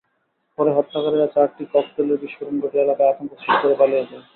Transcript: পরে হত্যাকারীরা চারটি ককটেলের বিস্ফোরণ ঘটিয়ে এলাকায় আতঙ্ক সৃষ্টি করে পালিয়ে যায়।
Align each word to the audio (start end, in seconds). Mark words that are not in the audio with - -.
পরে 0.57 0.71
হত্যাকারীরা 0.77 1.27
চারটি 1.35 1.63
ককটেলের 1.73 2.21
বিস্ফোরণ 2.21 2.55
ঘটিয়ে 2.59 2.83
এলাকায় 2.85 3.11
আতঙ্ক 3.11 3.31
সৃষ্টি 3.33 3.57
করে 3.61 3.75
পালিয়ে 3.79 4.07
যায়। 4.09 4.23